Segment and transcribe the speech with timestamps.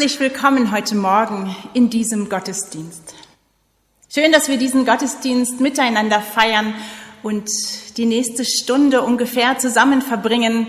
[0.00, 3.14] Herzlich willkommen heute Morgen in diesem Gottesdienst.
[4.08, 6.72] Schön, dass wir diesen Gottesdienst miteinander feiern
[7.22, 7.50] und
[7.98, 10.68] die nächste Stunde ungefähr zusammen verbringen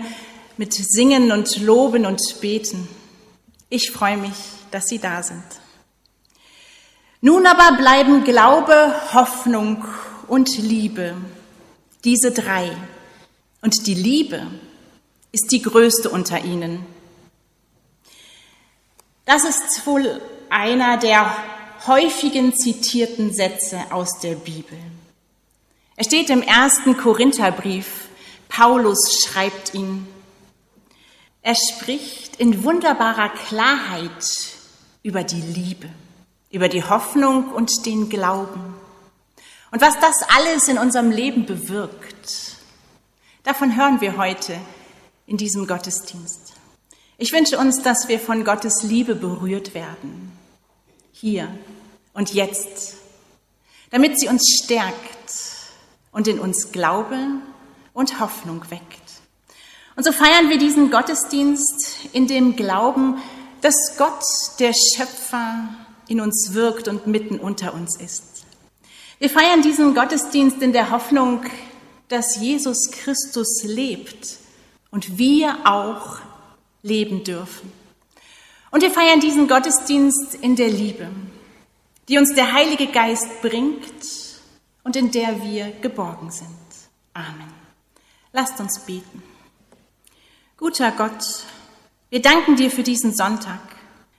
[0.58, 2.86] mit Singen und Loben und Beten.
[3.70, 4.34] Ich freue mich,
[4.70, 5.44] dass Sie da sind.
[7.22, 9.82] Nun aber bleiben Glaube, Hoffnung
[10.28, 11.14] und Liebe,
[12.04, 12.70] diese drei.
[13.62, 14.46] Und die Liebe
[15.32, 16.84] ist die größte unter ihnen.
[19.24, 21.34] Das ist wohl einer der
[21.86, 24.78] häufigen zitierten Sätze aus der Bibel.
[25.96, 28.08] Er steht im ersten Korintherbrief.
[28.48, 30.06] Paulus schreibt ihn.
[31.42, 34.26] Er spricht in wunderbarer Klarheit
[35.02, 35.88] über die Liebe,
[36.50, 38.74] über die Hoffnung und den Glauben.
[39.70, 42.56] Und was das alles in unserem Leben bewirkt,
[43.42, 44.56] davon hören wir heute
[45.26, 46.52] in diesem Gottesdienst.
[47.22, 50.32] Ich wünsche uns, dass wir von Gottes Liebe berührt werden,
[51.12, 51.46] hier
[52.14, 52.96] und jetzt,
[53.92, 55.32] damit sie uns stärkt
[56.10, 57.16] und in uns Glaube
[57.92, 59.22] und Hoffnung weckt.
[59.94, 63.22] Und so feiern wir diesen Gottesdienst in dem Glauben,
[63.60, 64.24] dass Gott,
[64.58, 65.68] der Schöpfer,
[66.08, 68.46] in uns wirkt und mitten unter uns ist.
[69.20, 71.44] Wir feiern diesen Gottesdienst in der Hoffnung,
[72.08, 74.38] dass Jesus Christus lebt
[74.90, 76.18] und wir auch
[76.82, 77.72] leben dürfen.
[78.70, 81.08] Und wir feiern diesen Gottesdienst in der Liebe,
[82.08, 83.82] die uns der Heilige Geist bringt
[84.82, 86.48] und in der wir geborgen sind.
[87.14, 87.52] Amen.
[88.32, 89.22] Lasst uns beten.
[90.56, 91.44] Guter Gott,
[92.08, 93.60] wir danken dir für diesen Sonntag.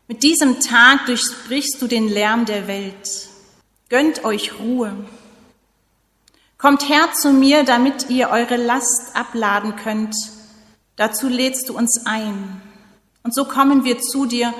[0.07, 3.29] Mit diesem Tag durchbrichst du den Lärm der Welt.
[3.89, 4.93] Gönnt euch Ruhe.
[6.57, 10.15] Kommt her zu mir, damit ihr eure Last abladen könnt
[10.95, 12.61] Dazu lädst du uns ein.
[13.23, 14.53] Und so kommen wir zu dir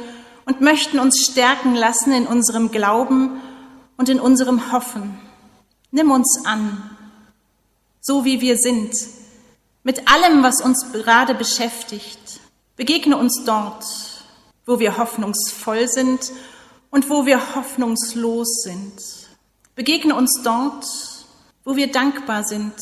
[0.46, 3.42] und möchten uns stärken lassen in unserem Glauben
[3.98, 5.18] und in unserem Hoffen.
[5.92, 6.98] Nimm uns an,
[8.02, 8.94] so wie wir sind,
[9.84, 12.40] mit allem, was uns gerade beschäftigt.
[12.76, 13.86] Begegne uns dort,
[14.66, 16.32] wo wir hoffnungsvoll sind
[16.90, 18.94] und wo wir hoffnungslos sind.
[19.76, 20.86] Begegne uns dort,
[21.64, 22.74] wo wir dankbar sind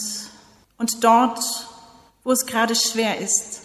[0.78, 1.40] und dort,
[2.24, 3.62] wo es gerade schwer ist.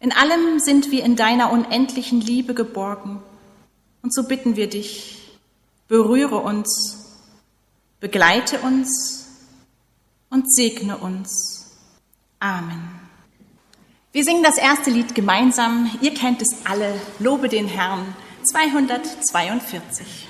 [0.00, 3.22] In allem sind wir in deiner unendlichen Liebe geborgen.
[4.02, 5.38] Und so bitten wir dich,
[5.86, 7.20] berühre uns,
[8.00, 9.28] begleite uns
[10.28, 11.78] und segne uns.
[12.40, 13.00] Amen.
[14.10, 15.90] Wir singen das erste Lied gemeinsam.
[16.02, 17.00] Ihr kennt es alle.
[17.18, 18.14] Lobe den Herrn.
[18.44, 20.28] 242.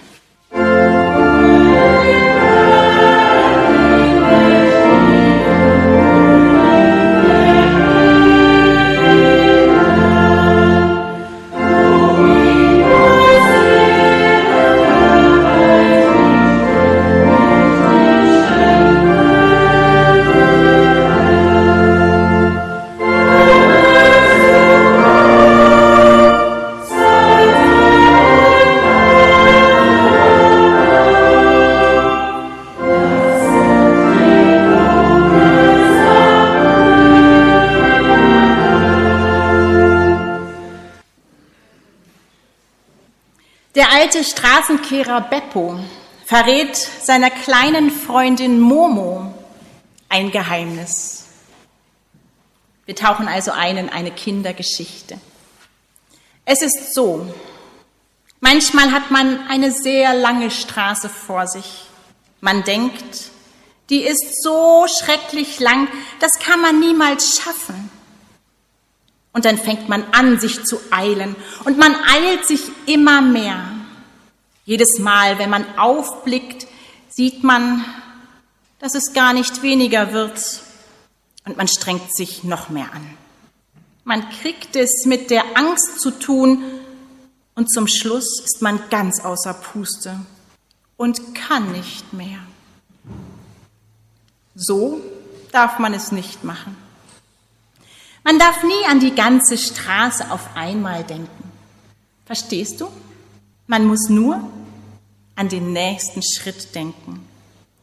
[44.03, 45.79] alte Straßenkehrer Beppo
[46.25, 49.33] verrät seiner kleinen Freundin Momo
[50.09, 51.27] ein Geheimnis.
[52.85, 55.21] Wir tauchen also ein in eine Kindergeschichte.
[56.45, 57.33] Es ist so,
[58.41, 61.85] manchmal hat man eine sehr lange Straße vor sich.
[62.41, 63.31] Man denkt,
[63.89, 65.87] die ist so schrecklich lang,
[66.19, 67.89] das kann man niemals schaffen.
[69.33, 73.63] Und dann fängt man an, sich zu eilen, und man eilt sich immer mehr.
[74.65, 76.67] Jedes Mal, wenn man aufblickt,
[77.09, 77.85] sieht man,
[78.79, 80.41] dass es gar nicht weniger wird
[81.45, 83.17] und man strengt sich noch mehr an.
[84.05, 86.63] Man kriegt es mit der Angst zu tun
[87.55, 90.19] und zum Schluss ist man ganz außer Puste
[90.97, 92.39] und kann nicht mehr.
[94.55, 95.01] So
[95.51, 96.77] darf man es nicht machen.
[98.25, 101.51] Man darf nie an die ganze Straße auf einmal denken.
[102.25, 102.89] Verstehst du?
[103.67, 104.41] Man muss nur
[105.35, 107.27] an den nächsten Schritt denken,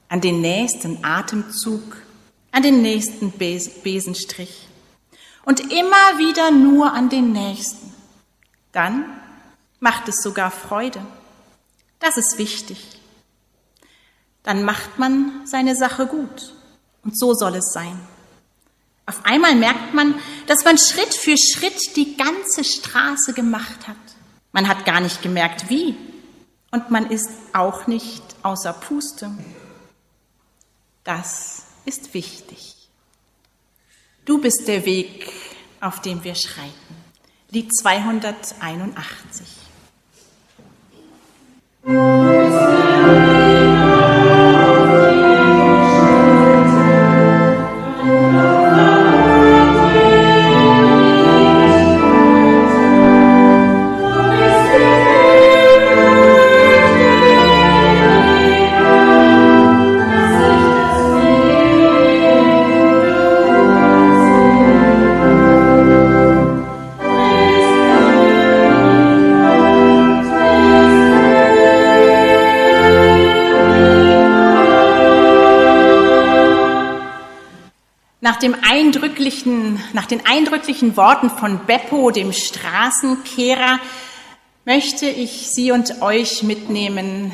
[0.07, 1.97] an den nächsten Atemzug,
[2.51, 4.67] an den nächsten Besenstrich
[5.45, 7.93] und immer wieder nur an den nächsten.
[8.71, 9.05] Dann
[9.79, 11.01] macht es sogar Freude.
[11.99, 12.99] Das ist wichtig.
[14.43, 16.53] Dann macht man seine Sache gut.
[17.03, 17.99] Und so soll es sein.
[19.05, 20.15] Auf einmal merkt man,
[20.45, 23.95] dass man Schritt für Schritt die ganze Straße gemacht hat.
[24.51, 25.95] Man hat gar nicht gemerkt, wie.
[26.71, 29.31] Und man ist auch nicht außer Puste.
[31.03, 32.75] Das ist wichtig.
[34.25, 35.31] Du bist der Weg,
[35.81, 36.95] auf dem wir schreiten.
[37.49, 39.47] Lied 281.
[78.39, 83.79] dem eindrücklichen, nach den eindrücklichen Worten von Beppo, dem Straßenkehrer,
[84.65, 87.31] möchte ich Sie und euch mitnehmen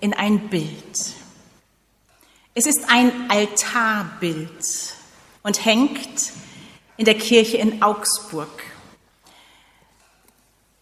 [0.00, 1.14] in ein Bild.
[2.54, 4.48] Es ist ein Altarbild
[5.42, 6.32] und hängt
[6.96, 8.50] in der Kirche in Augsburg.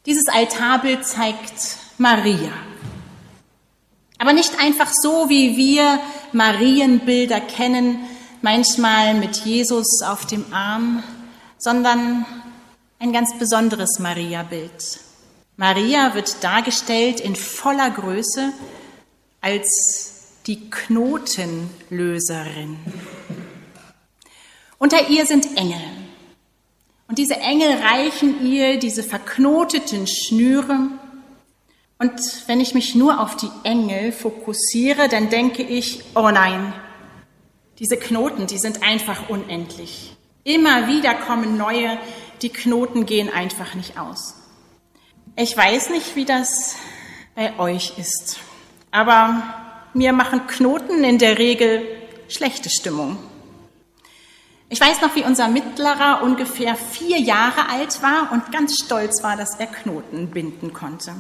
[0.07, 2.53] Dieses Altarbild zeigt Maria.
[4.19, 6.01] Aber nicht einfach so, wie wir
[6.33, 7.99] Marienbilder kennen,
[8.43, 11.03] manchmal mit Jesus auf dem Arm,
[11.59, 12.27] sondern
[12.99, 15.01] ein ganz besonderes Maria-Bild.
[15.57, 18.53] Maria wird dargestellt in voller Größe
[19.41, 22.77] als die Knotenlöserin.
[24.79, 25.81] Unter ihr sind Engel.
[27.09, 30.91] Und diese Engel reichen ihr diese verknoteten Schnüre.
[31.99, 36.75] Und wenn ich mich nur auf die Engel fokussiere, dann denke ich, oh nein,
[37.79, 40.17] diese Knoten, die sind einfach unendlich.
[40.45, 41.99] Immer wieder kommen neue,
[42.43, 44.35] die Knoten gehen einfach nicht aus.
[45.37, 46.77] Ich weiß nicht, wie das
[47.35, 48.39] bei euch ist,
[48.91, 49.43] aber
[49.93, 51.83] mir machen Knoten in der Regel
[52.29, 53.19] schlechte Stimmung.
[54.69, 59.37] Ich weiß noch, wie unser Mittlerer ungefähr vier Jahre alt war und ganz stolz war,
[59.37, 61.15] dass er Knoten binden konnte.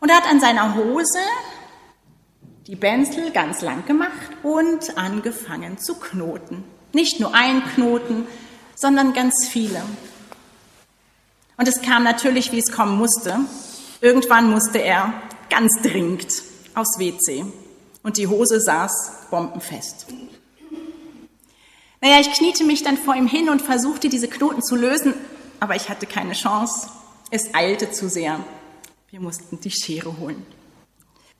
[0.00, 1.18] Und er hat an seiner Hose
[2.66, 4.10] die Benzel ganz lang gemacht
[4.42, 6.64] und angefangen zu knoten.
[6.92, 8.26] Nicht nur ein Knoten,
[8.74, 9.82] sondern ganz viele.
[11.56, 13.38] Und es kam natürlich, wie es kommen musste.
[14.00, 15.12] Irgendwann musste er
[15.48, 16.42] ganz dringend
[16.74, 17.46] aufs WC
[18.02, 20.06] und die Hose saß bombenfest.
[22.00, 25.14] Naja, ich kniete mich dann vor ihm hin und versuchte, diese Knoten zu lösen,
[25.60, 26.88] aber ich hatte keine Chance.
[27.30, 28.40] Es eilte zu sehr.
[29.10, 30.44] Wir mussten die Schere holen.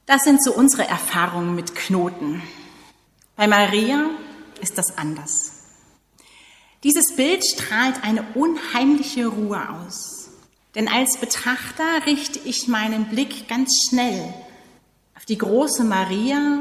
[0.07, 2.41] Das sind so unsere Erfahrungen mit Knoten.
[3.35, 4.09] Bei Maria
[4.61, 5.51] ist das anders.
[6.85, 10.29] Dieses Bild strahlt eine unheimliche Ruhe aus.
[10.77, 14.33] Denn als Betrachter richte ich meinen Blick ganz schnell
[15.17, 16.61] auf die große Maria,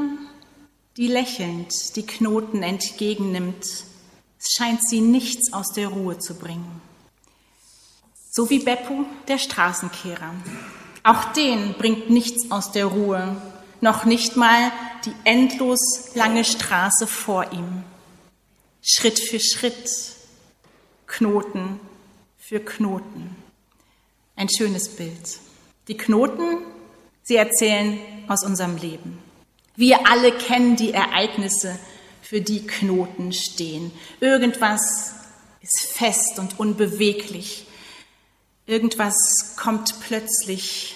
[0.96, 3.64] die lächelnd die Knoten entgegennimmt.
[3.64, 6.80] Es scheint sie nichts aus der Ruhe zu bringen.
[8.32, 10.34] So wie Beppo, der Straßenkehrer,
[11.06, 13.40] auch den bringt nichts aus der Ruhe,
[13.80, 14.72] noch nicht mal
[15.04, 15.80] die endlos
[16.14, 17.84] lange Straße vor ihm.
[18.82, 19.90] Schritt für Schritt,
[21.06, 21.80] Knoten
[22.38, 23.36] für Knoten.
[24.34, 25.38] Ein schönes Bild.
[25.88, 26.58] Die Knoten,
[27.22, 27.98] sie erzählen
[28.28, 29.18] aus unserem Leben.
[29.76, 31.78] Wir alle kennen die Ereignisse,
[32.22, 33.92] für die Knoten stehen.
[34.18, 35.14] Irgendwas
[35.60, 37.66] ist fest und unbeweglich.
[38.66, 40.95] Irgendwas kommt plötzlich,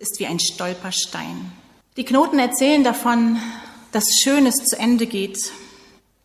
[0.00, 1.52] ist wie ein Stolperstein.
[1.96, 3.38] Die Knoten erzählen davon,
[3.92, 5.38] dass Schönes zu Ende geht,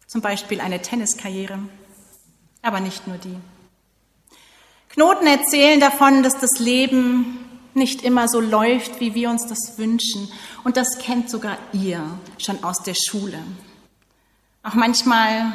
[0.07, 1.59] zum Beispiel eine Tenniskarriere,
[2.61, 3.35] aber nicht nur die.
[4.89, 7.37] Knoten erzählen davon, dass das Leben
[7.73, 10.31] nicht immer so läuft, wie wir uns das wünschen.
[10.63, 12.01] Und das kennt sogar ihr
[12.37, 13.39] schon aus der Schule.
[14.63, 15.51] Auch manchmal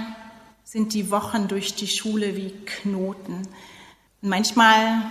[0.65, 3.49] sind die Wochen durch die Schule wie Knoten.
[4.21, 5.03] Und manchmal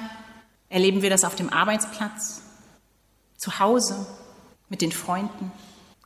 [0.70, 2.44] erleben wir das auf dem Arbeitsplatz,
[3.40, 4.06] zu Hause,
[4.70, 5.52] mit den Freunden.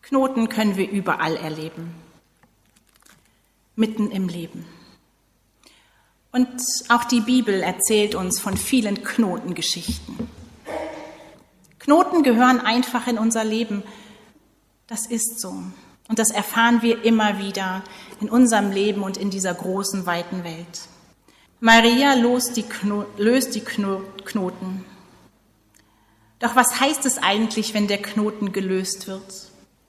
[0.02, 1.94] Knoten können wir überall erleben,
[3.76, 4.66] mitten im Leben.
[6.32, 10.30] Und auch die Bibel erzählt uns von vielen Knotengeschichten.
[11.80, 13.84] Knoten gehören einfach in unser Leben.
[14.88, 15.64] Das ist so.
[16.08, 17.84] Und das erfahren wir immer wieder
[18.20, 20.88] in unserem Leben und in dieser großen, weiten Welt.
[21.60, 22.64] Maria löst die,
[23.62, 24.86] Knoten.
[26.44, 29.24] Doch was heißt es eigentlich, wenn der Knoten gelöst wird?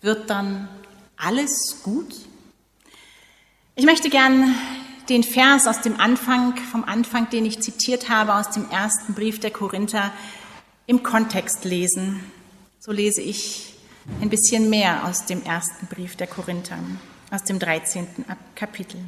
[0.03, 0.69] Wird dann
[1.17, 2.15] alles gut?
[3.75, 4.55] Ich möchte gern
[5.09, 9.41] den Vers aus dem Anfang, vom Anfang, den ich zitiert habe, aus dem ersten Brief
[9.41, 10.13] der Korinther,
[10.87, 12.21] im Kontext lesen.
[12.79, 13.75] So lese ich
[14.21, 16.79] ein bisschen mehr aus dem ersten Brief der Korinther,
[17.33, 18.07] aus dem 13.
[18.55, 19.01] Kapitel.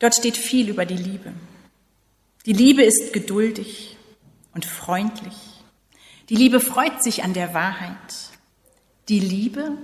[0.00, 1.32] Dort steht viel über die Liebe.
[2.44, 3.96] Die Liebe ist geduldig
[4.52, 5.49] und freundlich.
[6.30, 8.30] Die Liebe freut sich an der Wahrheit.
[9.08, 9.76] Die Liebe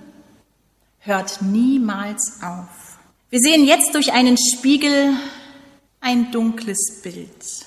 [1.00, 2.98] hört niemals auf.
[3.30, 5.12] Wir sehen jetzt durch einen Spiegel
[6.00, 7.66] ein dunkles Bild,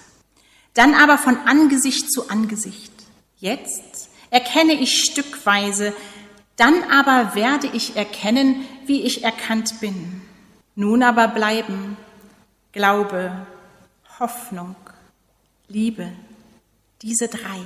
[0.75, 2.93] dann aber von Angesicht zu Angesicht.
[3.39, 5.93] Jetzt erkenne ich stückweise,
[6.55, 10.21] dann aber werde ich erkennen, wie ich erkannt bin.
[10.75, 11.97] Nun aber bleiben
[12.71, 13.45] Glaube,
[14.19, 14.77] Hoffnung,
[15.67, 16.13] Liebe,
[17.01, 17.59] diese drei.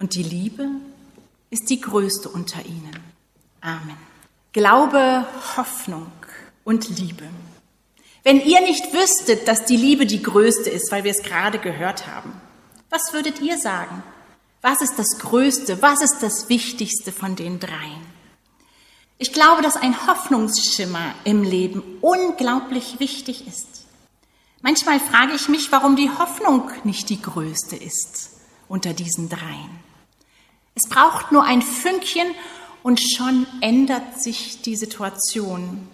[0.00, 0.66] Und die Liebe
[1.50, 2.98] ist die größte unter ihnen.
[3.60, 3.96] Amen.
[4.52, 5.26] Glaube,
[5.56, 6.10] Hoffnung
[6.64, 7.28] und Liebe.
[8.24, 12.06] Wenn ihr nicht wüsstet, dass die Liebe die größte ist, weil wir es gerade gehört
[12.06, 12.32] haben,
[12.88, 14.02] was würdet ihr sagen?
[14.62, 15.80] Was ist das Größte?
[15.80, 18.06] Was ist das Wichtigste von den dreien?
[19.18, 23.84] Ich glaube, dass ein Hoffnungsschimmer im Leben unglaublich wichtig ist.
[24.62, 28.30] Manchmal frage ich mich, warum die Hoffnung nicht die größte ist
[28.66, 29.89] unter diesen dreien.
[30.74, 32.34] Es braucht nur ein Fünkchen
[32.82, 35.88] und schon ändert sich die Situation.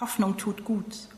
[0.00, 1.08] Hoffnung tut gut.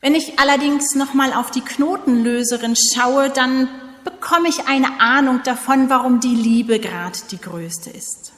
[0.00, 3.68] Wenn ich allerdings nochmal auf die Knotenlöserin schaue, dann
[4.04, 8.32] bekomme ich eine Ahnung davon, warum die Liebe gerade die größte ist.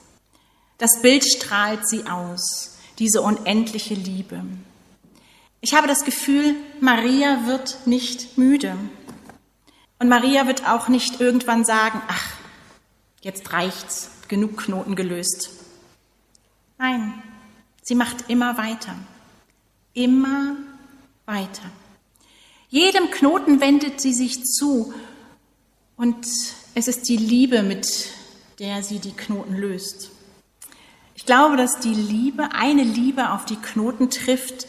[0.78, 4.42] Das Bild strahlt sie aus, diese unendliche Liebe.
[5.60, 8.76] Ich habe das Gefühl, Maria wird nicht müde.
[9.98, 12.32] Und Maria wird auch nicht irgendwann sagen, ach,
[13.24, 15.50] jetzt reicht's, genug Knoten gelöst.
[16.78, 17.22] Nein,
[17.82, 18.94] sie macht immer weiter,
[19.94, 20.56] immer
[21.24, 21.70] weiter.
[22.68, 24.92] Jedem Knoten wendet sie sich zu
[25.96, 26.26] und
[26.74, 28.10] es ist die Liebe, mit
[28.58, 30.10] der sie die Knoten löst.
[31.14, 34.66] Ich glaube, dass die Liebe, eine Liebe auf die Knoten trifft,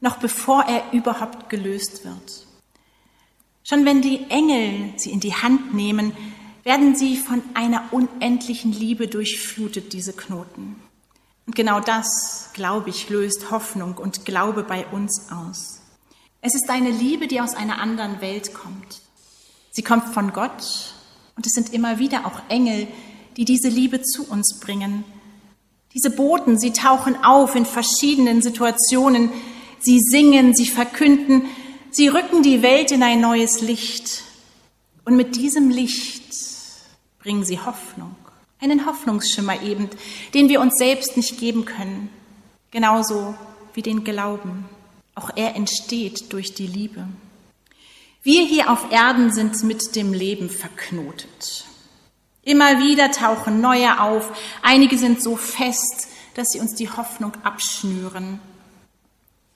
[0.00, 2.46] noch bevor er überhaupt gelöst wird.
[3.62, 6.12] Schon wenn die Engel sie in die Hand nehmen,
[6.64, 10.76] werden sie von einer unendlichen Liebe durchflutet, diese Knoten.
[11.46, 15.80] Und genau das, glaube ich, löst Hoffnung und Glaube bei uns aus.
[16.40, 19.00] Es ist eine Liebe, die aus einer anderen Welt kommt.
[19.70, 20.94] Sie kommt von Gott
[21.36, 22.86] und es sind immer wieder auch Engel,
[23.36, 25.04] die diese Liebe zu uns bringen.
[25.94, 29.30] Diese Boten, sie tauchen auf in verschiedenen Situationen.
[29.78, 31.46] Sie singen, sie verkünden,
[31.90, 34.24] sie rücken die Welt in ein neues Licht.
[35.04, 36.22] Und mit diesem Licht
[37.22, 38.14] bringen sie Hoffnung
[38.62, 39.90] einen Hoffnungsschimmer eben,
[40.34, 42.08] den wir uns selbst nicht geben können,
[42.70, 43.34] genauso
[43.74, 44.66] wie den Glauben.
[45.14, 47.06] Auch er entsteht durch die Liebe.
[48.22, 51.64] Wir hier auf Erden sind mit dem Leben verknotet.
[52.44, 54.30] Immer wieder tauchen neue auf.
[54.62, 58.38] Einige sind so fest, dass sie uns die Hoffnung abschnüren.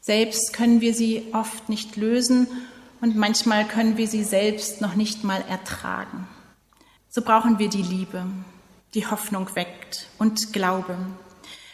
[0.01, 2.49] Selbst können wir sie oft nicht lösen
[3.01, 6.29] und manchmal können wir sie selbst noch nicht mal ertragen.
[7.17, 8.27] So brauchen wir die Liebe
[8.93, 10.99] die Hoffnung weckt und Glaube,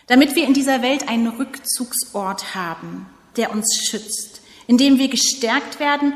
[0.07, 5.81] damit wir in dieser Welt einen Rückzugsort haben, der uns schützt, in dem wir gestärkt
[5.81, 6.13] werden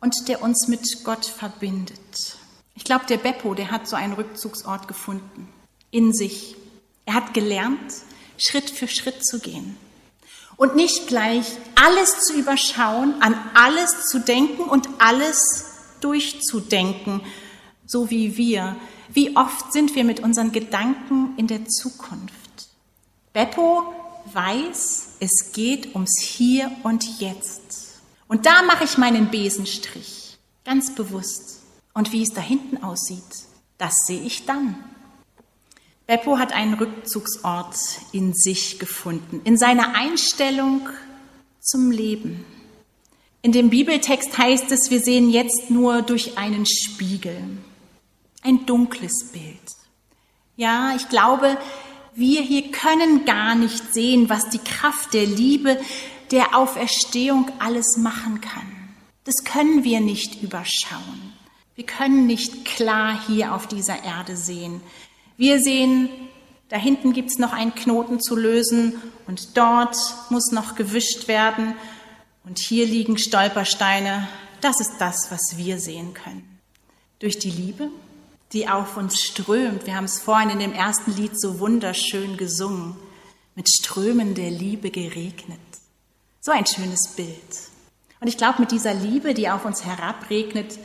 [0.00, 2.36] und der uns mit Gott verbindet.
[2.74, 5.48] Ich glaube, der Beppo, der hat so einen Rückzugsort gefunden,
[5.90, 6.54] in sich.
[7.06, 7.94] Er hat gelernt,
[8.36, 9.74] Schritt für Schritt zu gehen
[10.58, 11.46] und nicht gleich
[11.82, 15.64] alles zu überschauen, an alles zu denken und alles
[16.02, 17.22] durchzudenken,
[17.86, 18.76] so wie wir,
[19.12, 22.68] wie oft sind wir mit unseren Gedanken in der Zukunft?
[23.32, 23.92] Beppo
[24.32, 28.00] weiß, es geht ums Hier und Jetzt.
[28.26, 31.62] Und da mache ich meinen Besenstrich, ganz bewusst.
[31.92, 33.22] Und wie es da hinten aussieht,
[33.78, 34.76] das sehe ich dann.
[36.06, 37.76] Beppo hat einen Rückzugsort
[38.12, 40.88] in sich gefunden, in seiner Einstellung
[41.60, 42.44] zum Leben.
[43.42, 47.36] In dem Bibeltext heißt es, wir sehen jetzt nur durch einen Spiegel
[48.44, 49.58] ein dunkles Bild.
[50.56, 51.58] Ja, ich glaube,
[52.14, 55.80] wir hier können gar nicht sehen, was die Kraft der Liebe,
[56.30, 58.94] der Auferstehung alles machen kann.
[59.24, 61.32] Das können wir nicht überschauen.
[61.74, 64.80] Wir können nicht klar hier auf dieser Erde sehen.
[65.36, 66.08] Wir sehen,
[66.68, 68.94] da hinten gibt es noch einen Knoten zu lösen
[69.26, 69.96] und dort
[70.30, 71.74] muss noch gewischt werden
[72.44, 74.28] und hier liegen Stolpersteine.
[74.60, 76.60] Das ist das, was wir sehen können.
[77.18, 77.90] Durch die Liebe
[78.54, 79.86] die auf uns strömt.
[79.86, 82.96] Wir haben es vorhin in dem ersten Lied so wunderschön gesungen,
[83.54, 85.58] mit Strömen der Liebe geregnet.
[86.40, 87.28] So ein schönes Bild.
[88.20, 90.78] Und ich glaube, mit dieser Liebe, die auf uns herabregnet,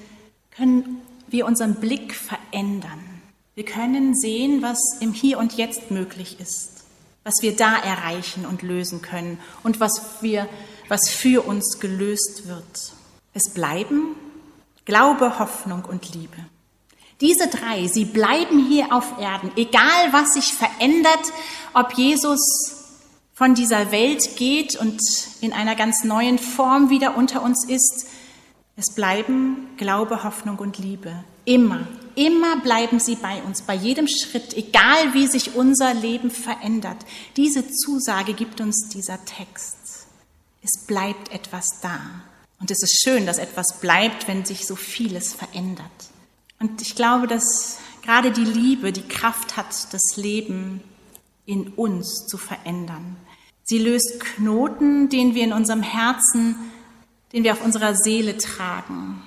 [0.52, 3.22] können wir unseren Blick verändern.
[3.56, 6.84] Wir können sehen, was im Hier und Jetzt möglich ist,
[7.24, 10.50] was wir da erreichen und lösen können und was, wir,
[10.88, 12.94] was für uns gelöst wird.
[13.34, 14.16] Es bleiben
[14.90, 16.36] Glaube, Hoffnung und Liebe.
[17.22, 21.34] Diese drei, sie bleiben hier auf Erden, egal was sich verändert,
[21.74, 22.76] ob Jesus
[23.34, 25.02] von dieser Welt geht und
[25.42, 28.08] in einer ganz neuen Form wieder unter uns ist.
[28.76, 31.24] Es bleiben Glaube, Hoffnung und Liebe.
[31.46, 36.98] Immer, immer bleiben sie bei uns, bei jedem Schritt, egal wie sich unser Leben verändert.
[37.36, 39.78] Diese Zusage gibt uns dieser Text.
[40.62, 42.00] Es bleibt etwas da.
[42.60, 45.86] Und es ist schön, dass etwas bleibt, wenn sich so vieles verändert.
[46.60, 50.82] Und ich glaube, dass gerade die Liebe die Kraft hat, das Leben
[51.46, 53.16] in uns zu verändern.
[53.64, 56.56] Sie löst Knoten, den wir in unserem Herzen,
[57.34, 59.22] den wir auf unserer Seele tragen,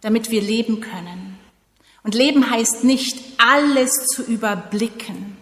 [0.00, 1.38] damit wir leben können.
[2.02, 5.36] Und Leben heißt nicht, alles zu überblicken,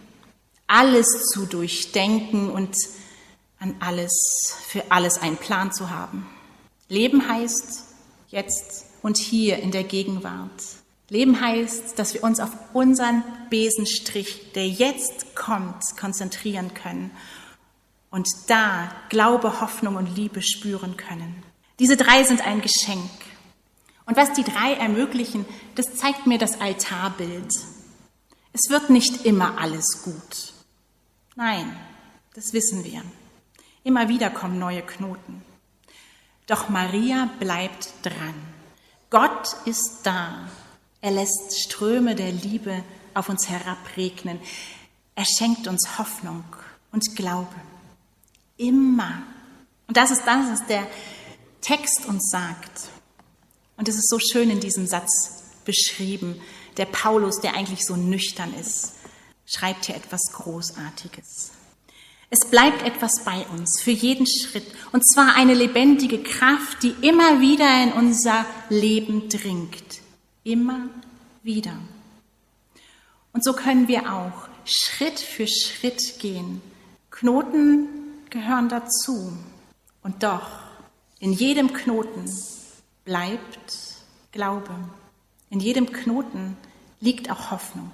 [0.66, 2.74] alles zu durchdenken und
[3.60, 4.12] an alles,
[4.66, 6.26] für alles einen Plan zu haben.
[6.88, 7.84] Leben heißt
[8.28, 10.62] jetzt und hier in der Gegenwart.
[11.08, 17.10] Leben heißt, dass wir uns auf unseren Besenstrich, der jetzt kommt, konzentrieren können
[18.10, 21.42] und da Glaube, Hoffnung und Liebe spüren können.
[21.78, 23.10] Diese drei sind ein Geschenk.
[24.04, 25.44] Und was die drei ermöglichen,
[25.74, 27.52] das zeigt mir das Altarbild.
[28.52, 30.52] Es wird nicht immer alles gut.
[31.36, 31.74] Nein,
[32.34, 33.02] das wissen wir.
[33.84, 35.42] Immer wieder kommen neue Knoten.
[36.46, 38.34] Doch Maria bleibt dran.
[39.10, 40.48] Gott ist da.
[41.00, 42.82] Er lässt Ströme der Liebe
[43.14, 44.40] auf uns herabregnen.
[45.14, 46.44] Er schenkt uns Hoffnung
[46.92, 47.54] und Glaube.
[48.56, 49.22] Immer.
[49.86, 50.86] Und das ist das, was der
[51.60, 52.88] Text uns sagt.
[53.76, 56.40] Und es ist so schön in diesem Satz beschrieben.
[56.76, 58.94] Der Paulus, der eigentlich so nüchtern ist,
[59.46, 61.52] schreibt hier etwas Großartiges.
[62.30, 67.40] Es bleibt etwas bei uns für jeden Schritt, und zwar eine lebendige Kraft, die immer
[67.40, 69.97] wieder in unser Leben dringt.
[70.48, 70.88] Immer
[71.42, 71.74] wieder.
[73.34, 76.62] Und so können wir auch Schritt für Schritt gehen.
[77.10, 77.86] Knoten
[78.30, 79.36] gehören dazu.
[80.02, 80.48] Und doch,
[81.18, 82.24] in jedem Knoten
[83.04, 83.74] bleibt
[84.32, 84.74] Glaube.
[85.50, 86.56] In jedem Knoten
[86.98, 87.90] liegt auch Hoffnung.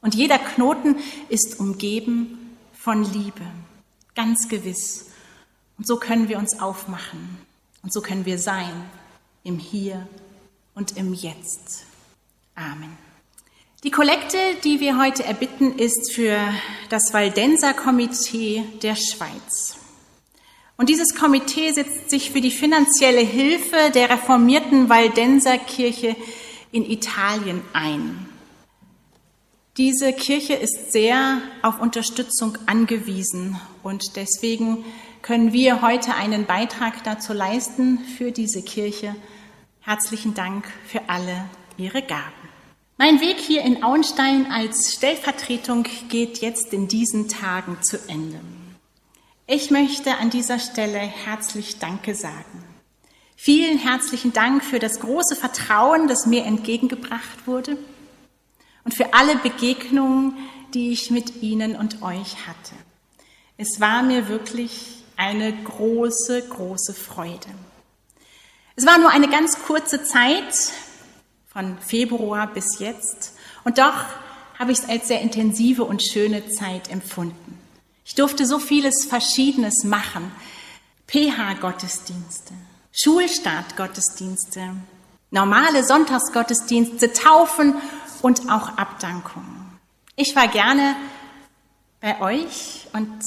[0.00, 0.96] Und jeder Knoten
[1.28, 3.44] ist umgeben von Liebe
[4.14, 5.10] ganz gewiss.
[5.76, 7.36] Und so können wir uns aufmachen
[7.82, 8.72] und so können wir sein
[9.44, 10.08] im Hier
[10.74, 11.84] und im Jetzt.
[12.58, 12.98] Amen.
[13.84, 16.36] Die Kollekte, die wir heute erbitten, ist für
[16.88, 19.76] das Waldenser Komitee der Schweiz.
[20.76, 26.16] Und dieses Komitee setzt sich für die finanzielle Hilfe der reformierten Waldenser Kirche
[26.72, 28.28] in Italien ein.
[29.76, 34.84] Diese Kirche ist sehr auf Unterstützung angewiesen und deswegen
[35.22, 39.14] können wir heute einen Beitrag dazu leisten für diese Kirche.
[39.80, 42.37] Herzlichen Dank für alle Ihre Gaben.
[43.00, 48.40] Mein Weg hier in Auenstein als Stellvertretung geht jetzt in diesen Tagen zu Ende.
[49.46, 52.64] Ich möchte an dieser Stelle herzlich Danke sagen.
[53.36, 57.78] Vielen herzlichen Dank für das große Vertrauen, das mir entgegengebracht wurde
[58.82, 60.36] und für alle Begegnungen,
[60.74, 62.74] die ich mit Ihnen und euch hatte.
[63.58, 67.46] Es war mir wirklich eine große, große Freude.
[68.74, 70.72] Es war nur eine ganz kurze Zeit,
[71.58, 73.32] von Februar bis jetzt,
[73.64, 74.04] und doch
[74.60, 77.58] habe ich es als sehr intensive und schöne Zeit empfunden.
[78.04, 80.30] Ich durfte so vieles Verschiedenes machen.
[81.08, 82.54] PH-Gottesdienste,
[82.92, 84.76] Schulstart-Gottesdienste,
[85.32, 87.74] normale Sonntagsgottesdienste, Taufen
[88.22, 89.44] und auch Abdankung.
[90.14, 90.94] Ich war gerne
[92.00, 93.18] bei euch und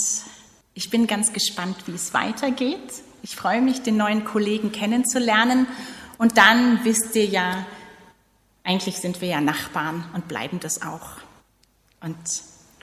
[0.73, 2.93] ich bin ganz gespannt, wie es weitergeht.
[3.23, 5.67] Ich freue mich, den neuen Kollegen kennenzulernen
[6.17, 7.65] und dann wisst ihr ja,
[8.63, 11.17] eigentlich sind wir ja Nachbarn und bleiben das auch.
[12.01, 12.17] Und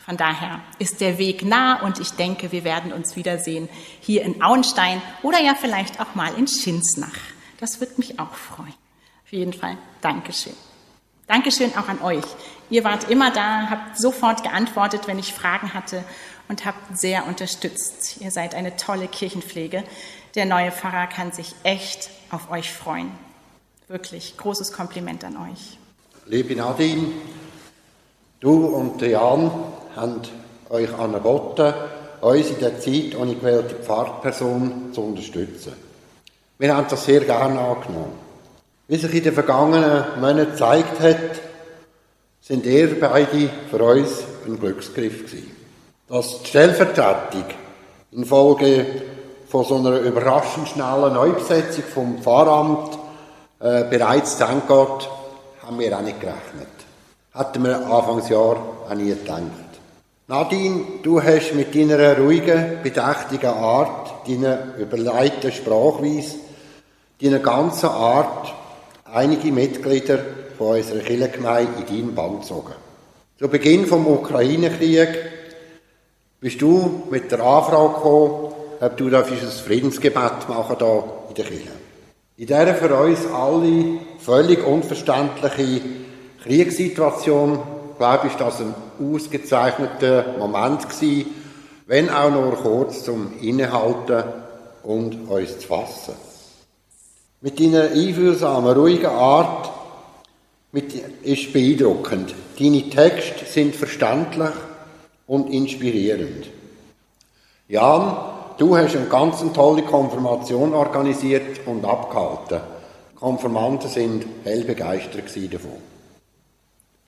[0.05, 3.69] von daher ist der Weg nah und ich denke, wir werden uns wiedersehen
[4.01, 7.19] hier in Auenstein oder ja vielleicht auch mal in Schinsnach.
[7.59, 8.75] Das wird mich auch freuen.
[9.25, 10.55] Auf jeden Fall, Dankeschön.
[11.27, 12.25] Dankeschön auch an euch.
[12.71, 16.03] Ihr wart immer da, habt sofort geantwortet, wenn ich Fragen hatte
[16.49, 18.19] und habt sehr unterstützt.
[18.21, 19.85] Ihr seid eine tolle Kirchenpflege.
[20.35, 23.11] Der neue Pfarrer kann sich echt auf euch freuen.
[23.88, 25.79] Wirklich großes Kompliment an euch.
[26.27, 27.07] Liebe Nadine,
[28.38, 29.51] du und Jan
[29.96, 30.20] haben
[30.68, 31.72] euch angeboten,
[32.20, 35.72] uns in der Zeit ohne gewählte Pfarrperson zu unterstützen.
[36.59, 38.12] Wir haben das sehr gerne angenommen.
[38.88, 41.40] Wie sich in den vergangenen Monaten gezeigt hat,
[42.42, 45.51] sind ihr beide für uns ein Glücksgriff gewesen.
[46.09, 47.44] Dass die Stellvertretung
[48.12, 48.85] infolge
[49.46, 52.97] von so einer überraschend schnellen Neubesetzung vom Pfarramt
[53.61, 55.09] äh, bereits Ende geht,
[55.62, 56.68] haben wir auch nicht gerechnet.
[57.35, 58.57] Hätten wir Anfangsjahr
[58.88, 59.42] auch nie gedacht.
[60.29, 66.37] Nadine, du hast mit deiner ruhigen, bedächtigen Art, deiner überleiteten Sprachweise,
[67.23, 68.53] deiner ganzen Art
[69.12, 70.18] einige Mitglieder
[70.57, 72.75] von unserer Kirchengemeinde in deinen Band gezogen.
[73.38, 75.09] Zu Beginn vom Ukraine-Krieg
[76.40, 81.78] bist du mit der Anfrage gekommen, ob du ein Friedensgebet machen da in der Kirche.
[82.38, 85.81] In dieser für uns alle völlig unverständliche
[86.44, 87.59] Kriegssituation,
[87.98, 91.35] glaube ich, das ein ausgezeichneter Moment gewesen,
[91.88, 94.22] wenn auch nur kurz zum Innehalten
[94.85, 96.14] und uns zu fassen.
[97.40, 99.72] Mit deiner einfühlsamen, ruhigen Art
[100.70, 102.37] mit, ist beeindruckend.
[102.57, 104.55] Deine Texte sind verständlich
[105.27, 106.46] und inspirierend.
[107.66, 112.61] Jan, du hast eine ganz tolle Konfirmation organisiert und abgehalten.
[113.12, 115.71] Die Konfirmanden sind hell begeistert davon.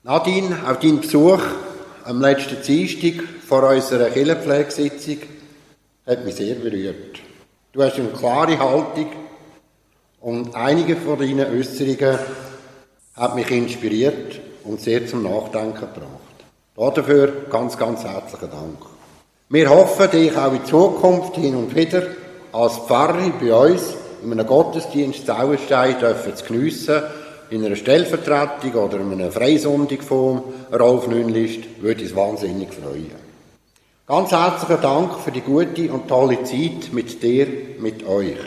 [0.03, 1.41] Nadine, auch dein Besuch
[2.05, 5.17] am letzten Dienstag vor unserer Kirchenpflegesitzung
[6.07, 7.19] hat mich sehr berührt.
[7.71, 9.07] Du hast eine klare Haltung
[10.19, 12.17] und einige von deinen Äußerungen
[13.15, 16.95] haben mich inspiriert und sehr zum Nachdenken gebracht.
[16.95, 19.00] Dafür ganz, ganz herzlichen Dank.
[19.53, 22.03] Wir hoffen, dich auch in Zukunft hin und wieder
[22.53, 27.03] als Pfarrer bei uns in einem Gottesdienst Sauerstein dürfen zu geniessen,
[27.49, 33.11] in einer Stellvertretung oder in einer Freisonntag von Rolf Nünlist, würde uns wahnsinnig freuen.
[34.07, 38.37] Ganz herzlichen Dank für die gute und tolle Zeit mit dir, mit euch.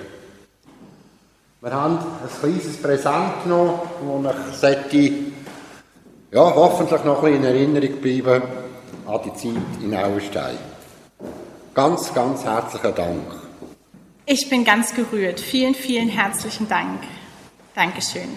[1.61, 3.83] Wir haben ein kleines Präsent noch,
[4.23, 5.12] das ich sollte,
[6.33, 8.43] ja, hoffentlich noch ein bisschen in Erinnerung bleiben
[9.07, 10.74] an die Zeit in Auenstein.
[11.75, 13.35] Ganz, ganz herzlichen Dank.
[14.27, 15.41] Ich bin ganz gerührt.
[15.41, 17.03] Vielen, vielen herzlichen Dank.
[17.75, 18.29] Dankeschön.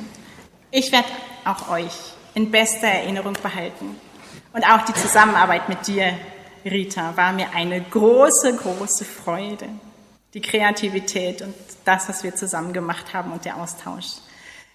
[0.71, 1.07] Ich werde
[1.45, 1.93] auch euch
[2.33, 3.95] in bester Erinnerung behalten.
[4.53, 6.17] Und auch die Zusammenarbeit mit dir,
[6.65, 9.69] Rita, war mir eine große, große Freude
[10.33, 11.53] die Kreativität und
[11.85, 14.15] das, was wir zusammen gemacht haben und der Austausch.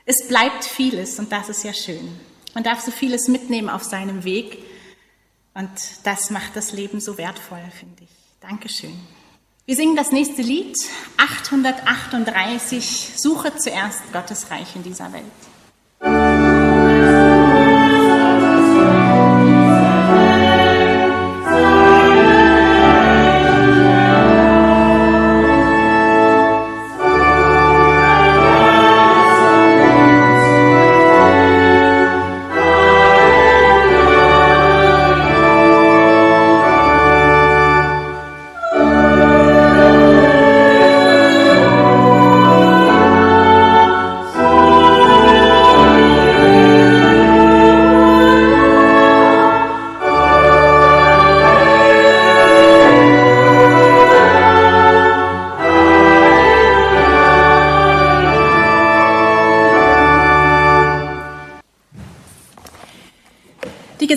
[0.06, 2.20] Es bleibt vieles und das ist ja schön.
[2.54, 4.58] Man darf so vieles mitnehmen auf seinem Weg
[5.54, 5.70] und
[6.04, 8.21] das macht das Leben so wertvoll, finde ich.
[8.42, 8.98] Dankeschön.
[9.66, 10.76] Wir singen das nächste Lied,
[11.16, 15.22] 838, Suche zuerst Gottes Reich in dieser Welt.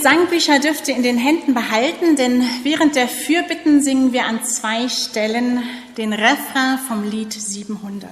[0.06, 4.88] Gesangbücher dürft ihr in den Händen behalten, denn während der Fürbitten singen wir an zwei
[4.88, 5.63] Stellen
[5.98, 8.12] den Refrain vom Lied 700.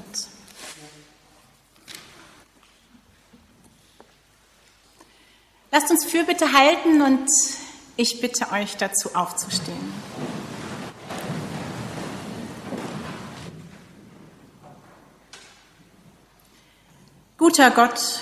[5.71, 7.29] Lasst uns Fürbitte halten und
[7.95, 9.93] ich bitte euch dazu aufzustehen.
[17.37, 18.21] Guter Gott,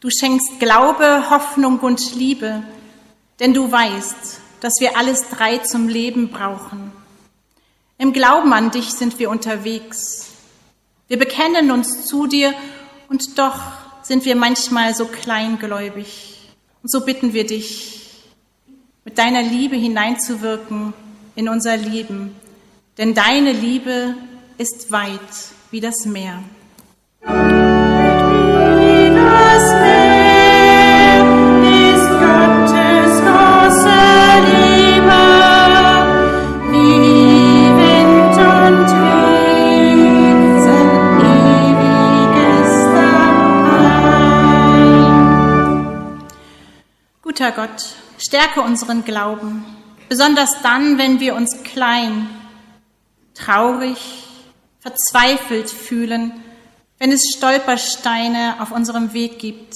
[0.00, 2.62] du schenkst Glaube, Hoffnung und Liebe
[3.40, 6.92] denn du weißt, dass wir alles drei zum Leben brauchen.
[7.98, 10.28] Im Glauben an dich sind wir unterwegs.
[11.08, 12.54] Wir bekennen uns zu dir
[13.08, 13.58] und doch
[14.02, 16.50] sind wir manchmal so kleingläubig.
[16.82, 17.96] Und so bitten wir dich,
[19.04, 20.92] mit deiner Liebe hineinzuwirken
[21.34, 22.36] in unser Leben,
[22.98, 24.14] denn deine Liebe
[24.58, 25.20] ist weit
[25.70, 26.42] wie das Meer.
[47.50, 49.64] Guter Gott, stärke unseren Glauben,
[50.08, 52.28] besonders dann, wenn wir uns klein,
[53.34, 53.98] traurig,
[54.78, 56.32] verzweifelt fühlen,
[56.98, 59.74] wenn es Stolpersteine auf unserem Weg gibt.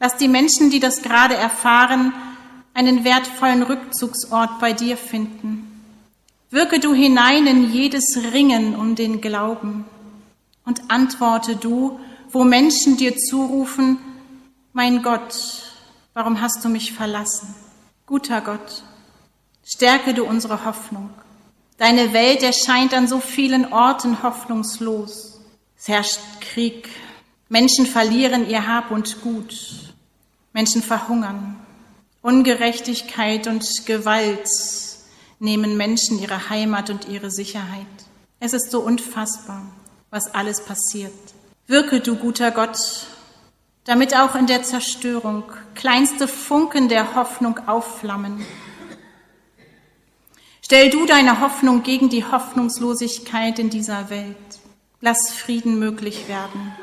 [0.00, 2.14] Lass die Menschen, die das gerade erfahren,
[2.72, 5.82] einen wertvollen Rückzugsort bei dir finden.
[6.48, 9.84] Wirke du hinein in jedes Ringen um den Glauben
[10.64, 13.98] und antworte du, wo Menschen dir zurufen,
[14.72, 15.67] mein Gott,
[16.18, 17.54] warum hast du mich verlassen?
[18.04, 18.82] Guter Gott,
[19.64, 21.10] stärke du unsere Hoffnung.
[21.76, 25.40] Deine Welt erscheint an so vielen Orten hoffnungslos.
[25.78, 26.88] Es herrscht Krieg.
[27.48, 29.94] Menschen verlieren ihr Hab und Gut.
[30.52, 31.54] Menschen verhungern.
[32.20, 34.50] Ungerechtigkeit und Gewalt
[35.38, 37.86] nehmen Menschen ihre Heimat und ihre Sicherheit.
[38.40, 39.62] Es ist so unfassbar,
[40.10, 41.14] was alles passiert.
[41.68, 42.76] Wirke du, guter Gott,
[43.88, 48.44] damit auch in der Zerstörung kleinste Funken der Hoffnung aufflammen.
[50.60, 54.36] Stell du deine Hoffnung gegen die Hoffnungslosigkeit in dieser Welt.
[55.00, 56.74] Lass Frieden möglich werden.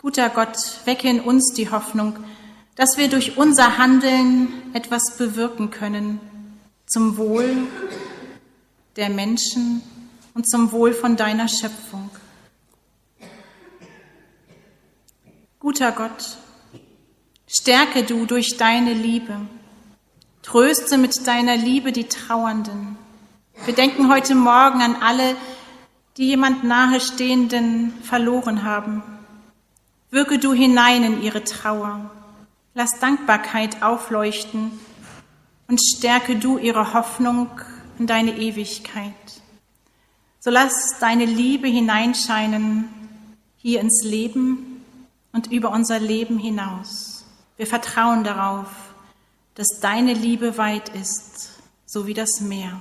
[0.00, 2.16] Guter Gott, wecke in uns die Hoffnung,
[2.74, 6.20] dass wir durch unser Handeln etwas bewirken können
[6.86, 7.68] zum Wohl
[8.96, 9.82] der Menschen
[10.32, 12.08] und zum Wohl von deiner Schöpfung.
[15.62, 16.38] Guter Gott,
[17.46, 19.42] stärke du durch deine Liebe,
[20.42, 22.98] tröste mit deiner Liebe die Trauernden.
[23.64, 25.36] Wir denken heute Morgen an alle,
[26.16, 29.04] die jemand Nahestehenden verloren haben.
[30.10, 32.10] Wirke du hinein in ihre Trauer.
[32.74, 34.72] Lass Dankbarkeit aufleuchten
[35.68, 37.50] und stärke du ihre Hoffnung
[38.00, 39.14] in deine Ewigkeit.
[40.40, 42.88] So lass deine Liebe hineinscheinen
[43.58, 44.71] hier ins Leben
[45.32, 47.24] und über unser Leben hinaus.
[47.56, 48.68] Wir vertrauen darauf,
[49.54, 51.50] dass deine Liebe weit ist,
[51.86, 52.80] so wie das Meer.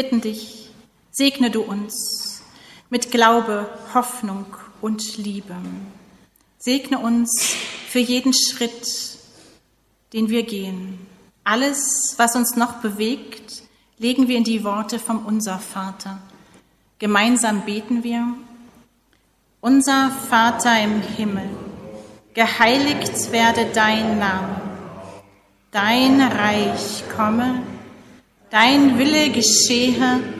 [0.00, 0.49] bitten dich,
[1.20, 2.40] segne du uns
[2.88, 4.46] mit Glaube, Hoffnung
[4.80, 5.54] und Liebe.
[6.56, 7.54] Segne uns
[7.90, 9.18] für jeden Schritt,
[10.14, 10.98] den wir gehen.
[11.44, 13.64] Alles, was uns noch bewegt,
[13.98, 16.18] legen wir in die Worte vom Unser Vater.
[16.98, 18.26] Gemeinsam beten wir.
[19.60, 21.50] Unser Vater im Himmel,
[22.32, 24.58] geheiligt werde dein Name,
[25.70, 27.62] dein Reich komme,
[28.50, 30.39] Dein Wille geschehe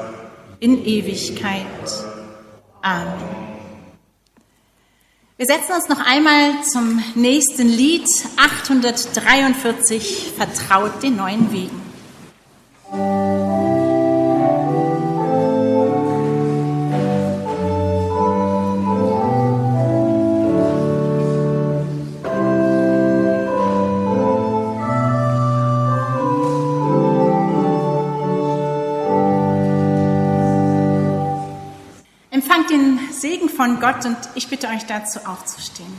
[0.61, 1.65] in Ewigkeit.
[2.81, 3.51] Amen.
[5.35, 11.81] Wir setzen uns noch einmal zum nächsten Lied 843 Vertraut den neuen Wegen.
[33.61, 35.93] Von Gott und ich bitte euch dazu aufzustehen.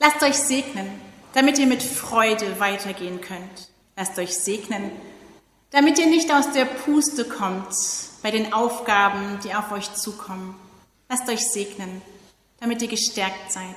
[0.00, 0.90] Lasst euch segnen,
[1.34, 3.68] damit ihr mit Freude weitergehen könnt.
[3.96, 4.90] Lasst euch segnen,
[5.70, 7.72] damit ihr nicht aus der Puste kommt
[8.22, 10.56] bei den Aufgaben, die auf euch zukommen.
[11.08, 12.02] Lasst euch segnen,
[12.58, 13.76] damit ihr gestärkt seid.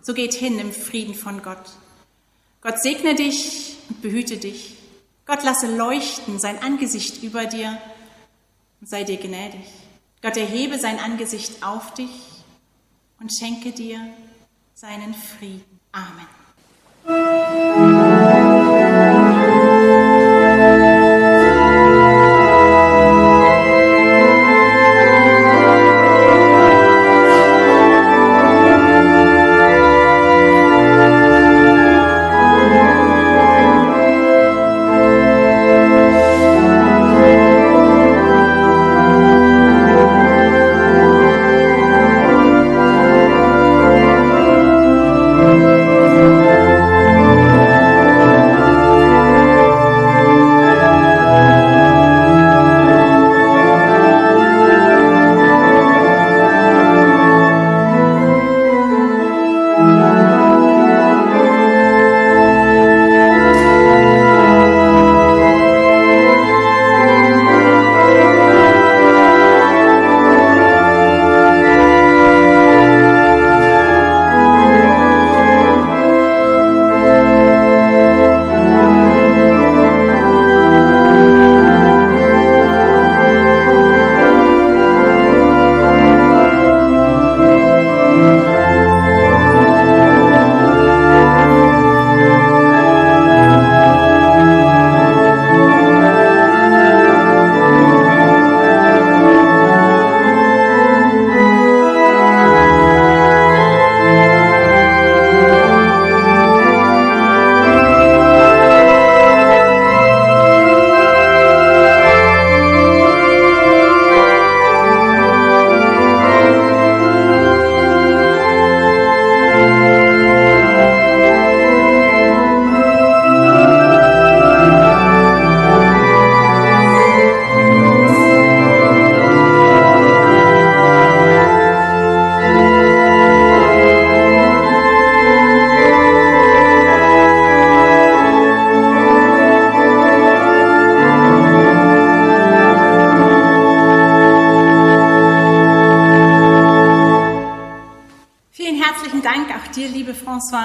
[0.00, 1.70] So geht hin im Frieden von Gott.
[2.62, 4.78] Gott segne dich und behüte dich.
[5.26, 7.76] Gott lasse leuchten sein Angesicht über dir
[8.80, 9.81] und sei dir gnädig.
[10.22, 12.10] Gott erhebe sein Angesicht auf dich
[13.18, 14.00] und schenke dir
[14.74, 15.80] seinen Frieden.
[15.90, 16.28] Amen.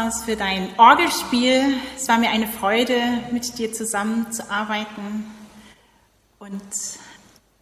[0.08, 1.76] Françoise, für dein Orgelspiel.
[1.96, 3.00] Es war mir eine Freude,
[3.32, 5.26] mit dir zusammenzuarbeiten.
[6.40, 6.62] Und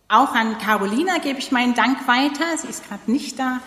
[0.08, 2.58] auch an Carolina gebe ich meinen Dank weiter.
[2.58, 3.62] Sie ist gerade nicht da.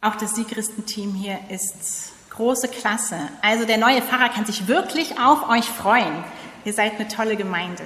[0.00, 3.18] Auch das Siegristenteam hier ist große Klasse.
[3.42, 6.24] Also der neue Pfarrer kann sich wirklich auf euch freuen.
[6.64, 7.84] Ihr seid eine tolle Gemeinde.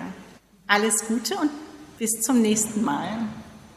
[0.66, 1.50] Alles Gute und
[1.98, 3.08] bis zum nächsten Mal.